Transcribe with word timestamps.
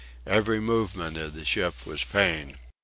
Every 0.25 0.59
movement 0.59 1.15
of 1.17 1.35
the 1.35 1.45
ship 1.45 1.85
was 1.85 2.03
pain. 2.03 2.57